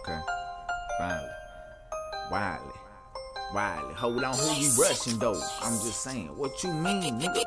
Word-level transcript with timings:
Okay. 0.00 0.18
Finally. 0.98 1.28
Wiley. 2.30 2.74
Wiley. 3.54 3.94
Hold 3.94 4.24
on, 4.24 4.34
who 4.36 4.54
you 4.54 4.70
rushing 4.80 5.18
though? 5.18 5.40
I'm 5.62 5.72
just 5.80 6.02
saying. 6.02 6.28
What 6.36 6.62
you 6.62 6.72
mean, 6.72 7.20
nigga? 7.20 7.42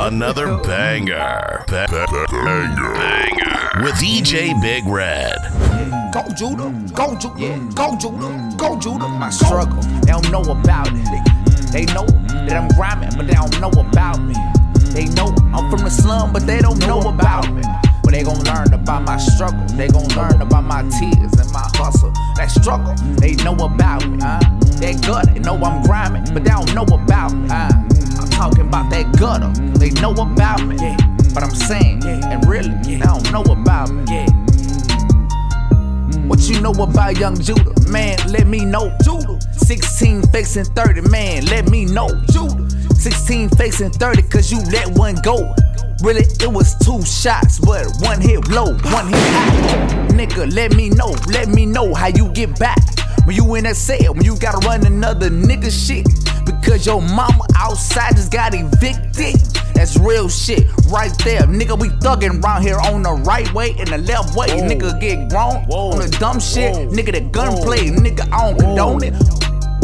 Another 0.00 0.58
banger. 0.64 1.64
Ba- 1.66 1.86
ba- 1.90 2.06
banger. 2.30 2.94
Banger. 2.94 3.82
With 3.84 3.94
EJ 3.96 4.60
Big 4.62 4.86
Red. 4.86 5.36
Go 6.12 6.22
Judah, 6.36 6.70
go 6.94 7.14
Judah, 7.18 7.58
go 7.74 7.96
Judah, 7.96 8.52
go 8.56 8.78
Judah. 8.78 9.04
Mm. 9.04 9.18
My 9.20 9.30
struggle, 9.30 9.80
they 10.02 10.12
don't 10.12 10.30
know 10.30 10.40
about 10.42 10.88
it. 10.90 11.72
They 11.72 11.84
know 11.86 12.06
that 12.46 12.52
I'm 12.56 12.68
grinding, 12.68 13.10
but 13.16 13.26
they 13.26 13.34
don't 13.34 13.60
know 13.60 13.70
about 13.70 14.20
me. 14.22 14.34
They 14.98 15.04
know 15.14 15.32
I'm 15.54 15.70
from 15.70 15.84
the 15.84 15.90
slum, 15.90 16.32
but 16.32 16.44
they 16.44 16.58
don't 16.58 16.80
know 16.80 16.98
about 16.98 17.54
me. 17.54 17.62
But 18.02 18.10
they 18.10 18.24
gon' 18.24 18.42
learn 18.42 18.74
about 18.74 19.04
my 19.04 19.16
struggle. 19.16 19.64
They 19.76 19.86
gon' 19.86 20.08
learn 20.18 20.42
about 20.42 20.64
my 20.64 20.82
tears 20.98 21.38
and 21.38 21.52
my 21.52 21.62
hustle. 21.78 22.10
That 22.34 22.50
struggle, 22.50 22.96
they 23.14 23.36
know 23.44 23.54
about 23.54 24.04
me. 24.08 24.18
Uh. 24.20 24.40
They 24.80 24.94
gut, 24.94 25.32
they 25.32 25.38
know 25.38 25.54
I'm 25.54 25.84
grinding, 25.84 26.34
but 26.34 26.42
they 26.42 26.50
don't 26.50 26.74
know 26.74 26.82
about 26.82 27.32
me. 27.32 27.46
Uh. 27.48 27.70
I'm 28.18 28.28
talking 28.30 28.66
about 28.66 28.90
that 28.90 29.14
gutter, 29.16 29.52
they 29.78 29.90
know 30.02 30.10
about 30.14 30.66
me. 30.66 30.74
But 31.32 31.44
I'm 31.44 31.54
saying, 31.54 32.02
and 32.02 32.44
really, 32.48 32.74
they 32.82 32.98
don't 32.98 33.30
know 33.30 33.42
about 33.42 33.90
me. 33.92 34.26
What 36.26 36.40
you 36.48 36.60
know 36.60 36.72
about 36.72 37.16
young 37.18 37.40
Judah? 37.40 37.72
Man, 37.88 38.18
let 38.26 38.48
me 38.48 38.64
know. 38.64 38.92
Judah. 39.04 39.38
16 39.52 40.22
facing 40.32 40.64
30, 40.64 41.02
man, 41.02 41.44
let 41.46 41.70
me 41.70 41.84
know. 41.84 42.08
Judah. 42.32 42.66
16 42.98 43.50
facing 43.50 43.90
30, 43.90 44.22
cause 44.22 44.50
you 44.50 44.58
let 44.72 44.88
one 44.88 45.14
go. 45.22 45.54
Really, 46.02 46.22
it 46.22 46.52
was 46.52 46.74
two 46.78 47.02
shots, 47.04 47.58
but 47.58 47.86
one 48.00 48.20
hit 48.20 48.48
low, 48.48 48.72
one 48.72 49.08
hit 49.08 49.28
high. 49.34 50.08
Nigga, 50.10 50.52
let 50.52 50.74
me 50.74 50.90
know, 50.90 51.14
let 51.28 51.48
me 51.48 51.64
know 51.64 51.94
how 51.94 52.08
you 52.08 52.28
get 52.30 52.58
back. 52.58 52.78
When 53.24 53.36
you 53.36 53.54
in 53.54 53.64
that 53.64 53.76
cell, 53.76 54.14
when 54.14 54.24
you 54.24 54.36
gotta 54.38 54.66
run 54.66 54.86
another 54.86 55.30
nigga 55.30 55.70
shit. 55.70 56.06
Because 56.44 56.86
your 56.86 57.02
mama 57.02 57.44
outside 57.56 58.16
just 58.16 58.32
got 58.32 58.54
evicted. 58.54 59.36
That's 59.74 59.98
real 59.98 60.28
shit 60.28 60.64
right 60.88 61.12
there. 61.24 61.42
Nigga, 61.42 61.78
we 61.78 61.88
thuggin' 62.00 62.42
around 62.42 62.62
here 62.62 62.78
on 62.78 63.02
the 63.02 63.12
right 63.12 63.52
way 63.52 63.74
and 63.78 63.88
the 63.88 63.98
left 63.98 64.34
way. 64.34 64.48
Nigga 64.48 64.98
get 65.00 65.28
grown 65.28 65.64
on 65.70 65.98
the 65.98 66.08
dumb 66.18 66.40
shit. 66.40 66.74
Whoa. 66.74 66.88
Nigga, 66.88 67.12
that 67.12 67.32
gunplay. 67.32 67.90
Whoa. 67.90 68.00
Nigga, 68.00 68.32
I 68.32 68.50
don't 68.50 68.58
condone 68.58 69.04
it. 69.04 69.14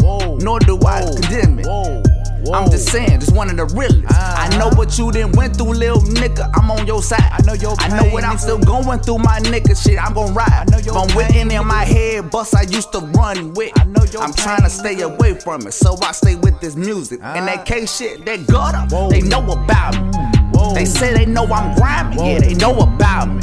Whoa. 0.01 0.37
Nor 0.37 0.59
do 0.59 0.79
I 0.79 1.01
Whoa. 1.01 1.13
condemn 1.13 1.59
it. 1.59 2.04
Whoa. 2.45 2.53
I'm 2.53 2.69
just 2.69 2.89
saying, 2.89 3.19
just 3.19 3.35
one 3.35 3.49
of 3.49 3.57
the 3.57 3.65
realest. 3.75 4.05
I 4.11 4.47
uh-huh. 4.47 4.57
know 4.59 4.69
what 4.77 4.97
you 4.99 5.11
done 5.11 5.31
went 5.31 5.55
through, 5.55 5.73
little 5.73 6.01
nigga. 6.01 6.51
I'm 6.53 6.69
on 6.69 6.85
your 6.85 7.01
side. 7.01 7.27
I 7.31 7.41
know 7.41 7.53
your 7.53 7.75
pain, 7.75 7.91
I 7.91 8.03
know 8.03 8.13
what 8.13 8.23
I'm 8.23 8.37
still 8.37 8.59
going 8.59 8.99
through, 8.99 9.19
my 9.19 9.39
nigga. 9.39 9.75
Shit, 9.75 9.97
I'm 9.97 10.13
gon' 10.13 10.33
ride. 10.33 10.47
I 10.51 10.65
know 10.69 10.77
your 10.77 10.93
From 10.93 11.15
within 11.15 11.49
in 11.49 11.67
my 11.67 11.83
head, 11.83 12.29
bus 12.29 12.53
I 12.53 12.61
used 12.63 12.91
to 12.91 12.99
run 12.99 13.53
with. 13.53 13.71
I 13.79 13.85
know 13.85 14.03
your 14.11 14.21
I'm 14.21 14.33
pain, 14.33 14.43
trying 14.43 14.63
to 14.63 14.69
stay 14.69 15.01
away 15.01 15.33
from 15.39 15.65
it, 15.65 15.73
so 15.73 15.97
I 16.03 16.11
stay 16.11 16.35
with 16.35 16.59
this 16.61 16.75
music. 16.75 17.19
And 17.23 17.47
that 17.47 17.59
uh-huh. 17.59 17.63
K 17.65 17.85
shit, 17.87 18.25
that 18.25 18.45
gutter, 18.45 18.95
Whoa. 18.95 19.09
they 19.09 19.21
know 19.21 19.43
about 19.51 19.95
me. 19.95 20.11
Whoa. 20.53 20.75
They 20.75 20.85
say 20.85 21.13
they 21.13 21.25
know 21.25 21.45
I'm 21.45 21.75
grinding, 21.75 22.23
yeah, 22.23 22.39
they 22.39 22.53
know 22.53 22.77
about 22.77 23.27
me. 23.27 23.41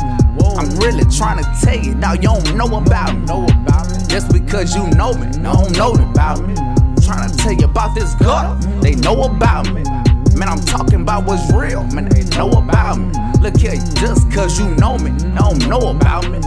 I'm 0.56 0.68
really 0.78 1.04
trying 1.10 1.42
to 1.42 1.50
tell 1.62 1.76
you, 1.76 1.94
now 1.94 2.12
you 2.12 2.22
don't 2.22 2.56
know 2.56 2.76
about 2.76 3.16
me. 3.16 3.24
Know 3.26 3.44
about 3.44 3.90
me. 3.90 3.98
Just 4.08 4.32
because 4.32 4.76
you 4.76 4.86
know 4.90 5.12
me, 5.14 5.26
no, 5.38 5.52
don't 5.54 5.72
know 5.76 6.10
about 6.10 6.46
me. 6.46 6.71
Tell 7.42 7.52
you 7.52 7.64
about 7.64 7.92
this 7.96 8.14
gutter, 8.14 8.54
they 8.80 8.94
know 8.94 9.24
about 9.24 9.66
me. 9.74 9.82
Man, 10.36 10.48
I'm 10.48 10.60
talking 10.60 11.00
about 11.00 11.26
what's 11.26 11.52
real, 11.52 11.82
man, 11.88 12.08
they 12.08 12.22
know 12.36 12.48
about 12.50 12.98
me. 12.98 13.12
Look 13.40 13.56
here, 13.56 13.74
just 13.96 14.30
cause 14.30 14.60
you 14.60 14.68
know 14.76 14.96
me, 14.96 15.10
don't 15.34 15.66
know 15.66 15.88
about 15.88 16.30
me. 16.30 16.38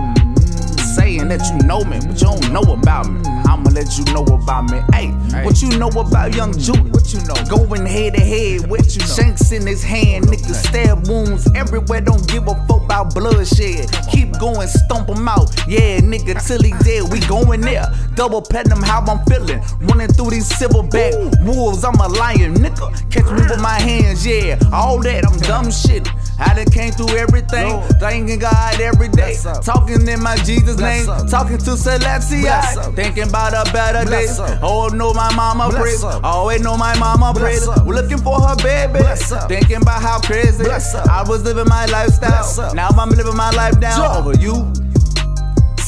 Saying 0.96 1.28
that 1.28 1.44
you 1.52 1.68
know 1.68 1.84
me, 1.84 2.00
but 2.00 2.20
you 2.22 2.28
don't 2.28 2.54
know 2.54 2.74
about 2.74 3.10
me. 3.10 3.22
I'ma 3.46 3.70
let 3.72 3.98
you 3.98 4.06
know 4.14 4.24
about 4.24 4.72
me. 4.72 4.80
Hey, 4.94 5.12
what 5.44 5.62
you 5.62 5.78
know 5.78 5.90
about 5.90 6.34
young 6.34 6.58
Judah? 6.58 6.90
What 6.92 7.14
you 7.14 7.20
know? 7.28 7.36
Going 7.50 7.86
head 7.86 8.14
to 8.14 8.22
head 8.22 8.70
with 8.70 8.96
you 8.96 9.06
shanks 9.06 9.52
in 9.52 9.68
his 9.68 9.84
hand, 9.84 10.26
nigga. 10.26 10.54
stab 10.54 11.08
wounds 11.08 11.50
everywhere. 11.56 12.02
Don't 12.02 12.26
give 12.28 12.48
a 12.48 12.56
fuck 12.68 12.86
about 12.86 13.14
bloodshed. 13.14 13.92
Keep 14.12 14.40
going, 14.40 14.68
stomp 14.68 15.10
him 15.10 15.28
out. 15.28 15.54
Yeah, 15.68 16.00
nigga, 16.00 16.40
till 16.46 16.62
he 16.62 16.72
dead. 16.84 17.12
We 17.12 17.20
going 17.28 17.62
there. 17.62 17.92
Double 18.16 18.42
platinum, 18.42 18.82
how 18.82 19.02
I'm 19.02 19.24
feeling. 19.26 19.62
Running 19.82 20.08
through 20.08 20.32
these 20.32 20.50
silverback 20.50 21.14
wolves. 21.46 21.84
I'm 21.84 21.96
a 21.96 22.08
lion, 22.08 22.56
nigga. 22.56 23.12
Catch 23.12 23.26
me 23.26 23.42
with 23.50 23.62
my 23.62 23.80
hands, 23.80 24.26
yeah. 24.26 24.58
All 24.72 25.02
that, 25.02 25.26
I'm 25.26 25.38
dumb 25.40 25.72
shit. 25.72 26.08
I 26.40 26.54
done 26.54 26.66
came 26.66 26.92
through 26.92 27.16
everything. 27.16 27.70
Lord. 27.70 28.00
Thanking 28.00 28.40
God 28.40 28.80
every 28.82 29.10
day. 29.10 29.38
Talking 29.64 30.08
in 30.08 30.22
my 30.22 30.36
Jesus 30.38 30.76
Bless 30.76 31.08
name. 31.08 31.10
up. 31.10 31.30
Talking 31.30 31.58
to 31.60 31.72
Celestia. 31.72 32.42
Bless. 32.42 32.96
Thinking 32.96 33.30
about 33.30 33.54
a 33.54 33.72
better 33.72 34.10
day. 34.10 34.28
Oh, 34.62 34.90
know 34.94 35.14
my 35.14 35.34
mama 35.36 35.70
prays. 35.72 36.04
Always 36.04 36.62
know 36.62 36.78
my 36.78 36.98
mama 37.00 37.34
prays. 37.38 37.68
Looking 37.68 38.18
for 38.18 38.40
her 38.42 38.56
baby. 38.58 39.00
Thinking 39.48 39.78
about 39.78 40.02
how 40.02 40.20
crazy 40.20 40.66
I 40.66 41.24
was 41.28 41.44
living 41.44 41.68
my 41.68 41.86
lifestyle. 41.86 42.74
Now 42.74 42.90
I'm 42.90 43.10
living 43.10 43.36
my 43.36 43.52
life 43.52 43.80
down 43.80 44.18
over 44.18 44.38
you. 44.38 44.72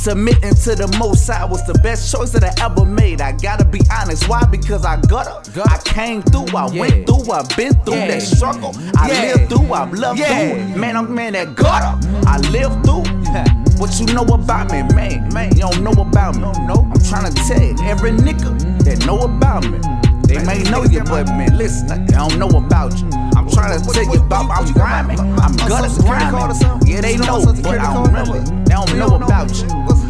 Submitting 0.08 0.56
to 0.64 0.74
the 0.74 0.88
most 0.98 1.28
high 1.28 1.44
was 1.44 1.68
the 1.68 1.74
best 1.84 2.10
choice 2.10 2.30
that 2.32 2.42
I 2.42 2.54
ever 2.64 2.86
made. 2.86 3.20
I 3.20 3.34
gotta 3.34 3.66
be 3.66 3.82
honest. 3.92 4.30
Why? 4.30 4.42
Because 4.46 4.86
I 4.86 4.96
got 5.02 5.28
up. 5.28 5.44
Gutter. 5.54 5.70
I 5.70 5.78
came 5.80 6.22
through. 6.22 6.48
I 6.56 6.72
Yeah. 6.72 6.80
went 6.80 7.08
through. 7.08 7.30
I've 7.30 7.50
been 7.58 7.74
through 7.84 7.96
Yeah. 7.96 8.08
that 8.12 8.22
struggle. 8.22 8.74
I 8.98 9.12
Yeah. 9.12 9.22
lived 9.36 9.50
through. 9.50 9.74
I've 9.74 9.92
loved 9.92 10.20
through. 10.24 10.78
Man, 10.80 10.96
I'm 10.96 11.14
man 11.14 11.34
that 11.34 11.56
gutter. 11.56 12.00
I 12.26 12.38
lived 12.56 12.86
through. 12.86 13.04
What 13.80 14.00
you 14.00 14.06
know 14.14 14.24
about 14.24 14.72
me, 14.72 14.84
man? 14.96 15.28
Man, 15.34 15.52
you 15.58 15.64
don't 15.68 15.84
know 15.84 15.92
about 15.92 16.36
me. 16.38 16.44
know. 16.66 16.88
I'm 16.90 17.02
trying 17.04 17.30
to 17.30 17.44
tell 17.44 17.62
you, 17.62 17.76
every 17.84 18.12
nigga 18.12 18.86
that 18.86 19.06
know 19.06 19.20
about 19.20 19.70
me. 19.70 19.78
They 20.24 20.40
may 20.44 20.64
know 20.72 20.84
you, 20.86 21.04
but 21.04 21.28
man, 21.28 21.58
listen, 21.58 22.06
they 22.06 22.14
don't 22.14 22.38
know 22.40 22.48
about 22.50 22.98
you. 23.00 23.10
I'm 23.36 23.50
trying 23.50 23.78
to 23.78 23.86
tell 23.92 24.04
you 24.04 24.20
about 24.22 24.50
I'm 24.52 24.72
grinding. 24.74 25.20
I'm 25.20 25.56
gonna 25.68 25.90
Social 25.90 25.90
Security 25.90 26.26
card 26.32 26.58
grinding. 26.60 26.88
Yeah, 26.88 27.02
they 27.02 27.18
know 27.18 27.26
know, 27.26 27.40
my 27.40 27.46
Social 27.46 27.64
but 27.64 27.80
I 27.80 27.94
don't 27.94 28.14
really. 28.14 28.40
number? 28.40 28.64
They 28.66 28.74
don't 28.74 28.98
know 28.98 29.16
about 29.16 29.50
you. 29.56 29.68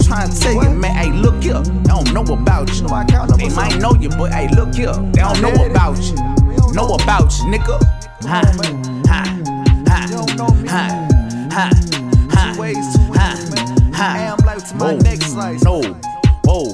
Trying 0.07 0.31
to 0.31 0.39
tell 0.39 0.53
you, 0.63 0.69
man, 0.69 0.95
hey, 0.95 1.11
look 1.11 1.43
here. 1.43 1.61
They 1.61 1.83
don't 1.83 2.13
know 2.13 2.23
about 2.23 2.73
you. 2.73 2.83
know 2.83 2.89
my 2.89 3.03
account 3.03 3.29
number 3.29 3.45
They 3.45 3.53
might 3.53 3.77
know 3.77 3.93
you, 3.93 4.07
but 4.07 4.31
hey, 4.33 4.47
look 4.55 4.73
here. 4.73 4.93
They 4.93 5.19
don't 5.21 5.41
know 5.41 5.65
about 5.65 5.97
you. 5.99 6.15
Know 6.73 6.95
about 6.95 7.37
you, 7.37 7.45
nigga. 7.51 7.77
Ha, 8.23 8.41
ha, 9.05 9.41
ha, 9.87 10.07
You 10.09 10.15
don't 10.15 10.35
know 10.37 10.47
me. 10.55 10.67
ha, 10.69 11.07
ha, 11.51 11.69
ha, 12.31 12.53
ha, 12.55 12.63
easy, 12.63 12.99
man. 13.11 13.93
ha. 13.93 14.13
I 14.15 14.19
am 14.19 14.37
life 14.45 14.69
to 14.69 14.75
my 14.75 14.93
Whoa. 14.93 14.99
next 14.99 15.25
slice. 15.33 15.63
No. 15.63 15.81
Whoa. 16.45 16.73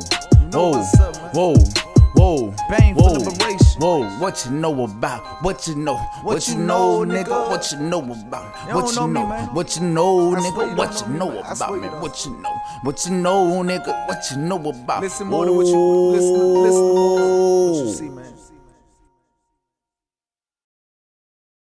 Whoa. 0.52 0.70
what's 0.70 1.00
up, 1.00 1.16
man. 1.16 1.32
Whoa. 1.34 1.83
Whoa. 2.24 2.54
Bang 2.70 2.96
for 2.96 3.20
Whoa. 3.20 4.04
Whoa. 4.04 4.20
What 4.20 4.46
you 4.46 4.52
know 4.52 4.86
about? 4.86 5.44
What 5.44 5.68
you 5.68 5.76
know? 5.76 5.98
What 6.24 6.48
you 6.48 6.54
you 6.54 6.60
know, 6.62 7.04
know, 7.04 7.14
nigga? 7.14 7.50
What 7.50 7.70
you 7.70 7.80
know 7.80 8.00
about? 8.00 8.74
What 8.74 8.96
you 8.96 9.08
know 9.08 9.28
me. 9.28 9.36
What 9.52 9.76
you 9.76 9.82
know, 9.84 10.32
nigga? 10.32 10.70
you 10.70 10.76
What 10.78 11.02
you 11.02 11.08
know 11.14 11.30
know 11.30 11.32
me. 11.34 11.40
About 11.40 11.82
me? 11.82 11.88
What 11.90 12.26
you 12.26 12.32
know? 12.38 12.62
What 12.84 13.06
you 13.06 13.12
know, 13.12 13.64
nigga? 13.64 14.08
What 14.08 14.32
you 14.32 14.38
know 14.38 14.70
about? 14.70 15.02
Listen 15.02 15.28
more 15.28 15.46
to 15.46 15.52
what 15.52 15.66
you 15.66 15.78
listen. 16.14 16.34
Listen 16.64 16.96
more 16.96 17.72
what 17.72 17.86
you 17.86 17.94
see, 17.94 18.10
man. 18.10 18.23